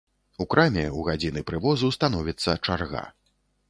[0.45, 3.09] У краме ў гадзіны прывозу становіцца чарга.